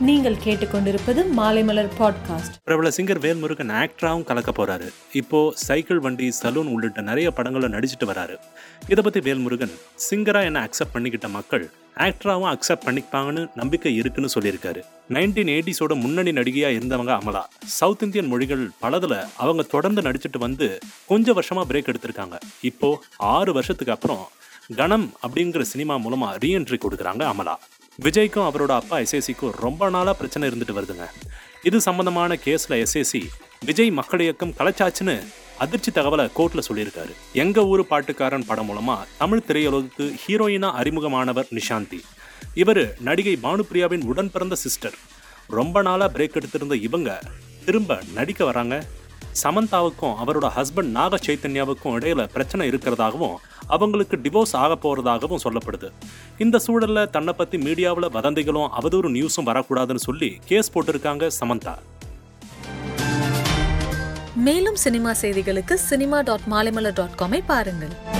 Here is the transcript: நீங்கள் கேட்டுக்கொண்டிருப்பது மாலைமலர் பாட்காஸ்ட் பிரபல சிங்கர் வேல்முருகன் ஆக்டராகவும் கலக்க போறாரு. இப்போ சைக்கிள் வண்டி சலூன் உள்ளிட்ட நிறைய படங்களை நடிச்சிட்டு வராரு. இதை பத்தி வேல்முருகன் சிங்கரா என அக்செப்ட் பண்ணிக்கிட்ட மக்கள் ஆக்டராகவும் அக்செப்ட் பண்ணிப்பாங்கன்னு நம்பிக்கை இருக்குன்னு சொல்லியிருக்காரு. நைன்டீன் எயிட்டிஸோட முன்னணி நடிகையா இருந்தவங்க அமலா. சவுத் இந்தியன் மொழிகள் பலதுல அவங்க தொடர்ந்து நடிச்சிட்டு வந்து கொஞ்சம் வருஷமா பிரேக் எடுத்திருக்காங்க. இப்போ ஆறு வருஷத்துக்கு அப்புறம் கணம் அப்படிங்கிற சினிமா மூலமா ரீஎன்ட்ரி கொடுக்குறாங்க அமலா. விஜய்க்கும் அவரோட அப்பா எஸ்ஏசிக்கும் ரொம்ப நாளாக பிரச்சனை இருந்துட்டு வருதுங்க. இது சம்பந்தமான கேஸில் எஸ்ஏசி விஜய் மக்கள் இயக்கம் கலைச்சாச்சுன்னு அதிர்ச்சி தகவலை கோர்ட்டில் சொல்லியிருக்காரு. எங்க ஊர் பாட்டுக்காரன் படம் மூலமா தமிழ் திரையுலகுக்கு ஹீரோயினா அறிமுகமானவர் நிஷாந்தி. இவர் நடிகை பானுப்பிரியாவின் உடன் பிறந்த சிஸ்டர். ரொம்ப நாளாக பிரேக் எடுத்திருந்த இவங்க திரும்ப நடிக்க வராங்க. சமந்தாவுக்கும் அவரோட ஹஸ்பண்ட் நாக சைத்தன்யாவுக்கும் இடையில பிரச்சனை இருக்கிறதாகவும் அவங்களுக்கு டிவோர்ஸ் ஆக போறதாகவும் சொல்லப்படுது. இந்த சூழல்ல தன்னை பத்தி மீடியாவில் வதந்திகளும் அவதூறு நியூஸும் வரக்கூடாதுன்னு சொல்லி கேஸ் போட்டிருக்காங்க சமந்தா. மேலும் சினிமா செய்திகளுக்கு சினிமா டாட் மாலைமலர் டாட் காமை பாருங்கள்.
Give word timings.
நீங்கள் 0.00 0.34
கேட்டுக்கொண்டிருப்பது 0.34 1.24
மாலைமலர் 1.36 1.88
பாட்காஸ்ட் 1.98 2.54
பிரபல 2.64 2.88
சிங்கர் 2.88 3.22
வேல்முருகன் 3.24 3.70
ஆக்டராகவும் 3.70 4.24
கலக்க 4.24 4.64
போறாரு. 4.64 4.88
இப்போ 5.12 5.52
சைக்கிள் 5.54 5.98
வண்டி 5.98 6.32
சலூன் 6.42 6.68
உள்ளிட்ட 6.68 7.00
நிறைய 7.00 7.30
படங்களை 7.30 7.68
நடிச்சிட்டு 7.68 8.04
வராரு. 8.04 8.36
இதை 8.88 9.04
பத்தி 9.04 9.20
வேல்முருகன் 9.20 9.72
சிங்கரா 10.10 10.44
என 10.44 10.64
அக்செப்ட் 10.64 10.96
பண்ணிக்கிட்ட 10.96 11.28
மக்கள் 11.28 11.70
ஆக்டராகவும் 11.96 12.54
அக்செப்ட் 12.54 12.86
பண்ணிப்பாங்கன்னு 12.86 13.50
நம்பிக்கை 13.54 13.96
இருக்குன்னு 13.96 14.30
சொல்லியிருக்காரு. 14.40 14.82
நைன்டீன் 15.08 15.52
எயிட்டிஸோட 15.56 16.00
முன்னணி 16.00 16.30
நடிகையா 16.30 16.68
இருந்தவங்க 16.78 17.20
அமலா. 17.20 17.42
சவுத் 17.64 18.02
இந்தியன் 18.02 18.26
மொழிகள் 18.26 18.70
பலதுல 18.82 19.26
அவங்க 19.36 19.62
தொடர்ந்து 19.62 20.02
நடிச்சிட்டு 20.02 20.38
வந்து 20.38 20.78
கொஞ்சம் 21.06 21.42
வருஷமா 21.42 21.62
பிரேக் 21.68 21.94
எடுத்திருக்காங்க. 21.94 22.38
இப்போ 22.60 23.02
ஆறு 23.16 23.52
வருஷத்துக்கு 23.52 23.92
அப்புறம் 23.92 24.28
கணம் 24.76 25.12
அப்படிங்கிற 25.28 25.60
சினிமா 25.60 25.94
மூலமா 25.94 26.38
ரீஎன்ட்ரி 26.38 26.78
கொடுக்குறாங்க 26.80 27.22
அமலா. 27.22 27.58
விஜய்க்கும் 28.04 28.48
அவரோட 28.48 28.70
அப்பா 28.70 28.98
எஸ்ஏசிக்கும் 28.98 29.56
ரொம்ப 29.60 29.88
நாளாக 29.88 30.16
பிரச்சனை 30.16 30.48
இருந்துட்டு 30.48 30.76
வருதுங்க. 30.78 31.06
இது 31.62 31.80
சம்பந்தமான 31.80 32.38
கேஸில் 32.44 32.86
எஸ்ஏசி 32.86 33.22
விஜய் 33.64 33.90
மக்கள் 33.90 34.20
இயக்கம் 34.20 34.54
கலைச்சாச்சுன்னு 34.58 35.26
அதிர்ச்சி 35.58 35.90
தகவலை 35.90 36.30
கோர்ட்டில் 36.36 36.66
சொல்லியிருக்காரு. 36.68 37.12
எங்க 37.32 37.64
ஊர் 37.66 37.86
பாட்டுக்காரன் 37.90 38.46
படம் 38.46 38.68
மூலமா 38.68 38.96
தமிழ் 39.18 39.42
திரையுலகுக்கு 39.48 40.14
ஹீரோயினா 40.26 40.70
அறிமுகமானவர் 40.80 41.58
நிஷாந்தி. 41.58 42.00
இவர் 42.54 42.96
நடிகை 43.00 43.38
பானுப்பிரியாவின் 43.42 44.04
உடன் 44.04 44.30
பிறந்த 44.30 44.54
சிஸ்டர். 44.54 44.94
ரொம்ப 45.46 45.82
நாளாக 45.82 46.18
பிரேக் 46.18 46.34
எடுத்திருந்த 46.34 46.76
இவங்க 46.76 47.20
திரும்ப 47.64 48.02
நடிக்க 48.14 48.44
வராங்க. 48.44 48.84
சமந்தாவுக்கும் 49.42 50.16
அவரோட 50.22 50.46
ஹஸ்பண்ட் 50.56 50.94
நாக 50.98 51.18
சைத்தன்யாவுக்கும் 51.26 51.96
இடையில 51.98 52.26
பிரச்சனை 52.26 52.68
இருக்கிறதாகவும் 52.68 53.36
அவங்களுக்கு 53.66 54.16
டிவோர்ஸ் 54.16 54.56
ஆக 54.56 54.78
போறதாகவும் 54.84 55.42
சொல்லப்படுது. 55.44 55.90
இந்த 56.38 56.60
சூழல்ல 56.66 57.10
தன்னை 57.10 57.32
பத்தி 57.32 57.58
மீடியாவில் 57.58 58.12
வதந்திகளும் 58.18 58.68
அவதூறு 58.80 59.10
நியூஸும் 59.16 59.48
வரக்கூடாதுன்னு 59.50 60.06
சொல்லி 60.08 60.36
கேஸ் 60.44 60.72
போட்டிருக்காங்க 60.74 61.30
சமந்தா. 61.40 61.74
மேலும் 64.34 64.74
சினிமா 64.74 65.10
செய்திகளுக்கு 65.20 65.74
சினிமா 65.74 66.20
டாட் 66.20 66.48
மாலைமலர் 66.50 66.92
டாட் 66.92 67.18
காமை 67.20 67.42
பாருங்கள். 67.46 68.15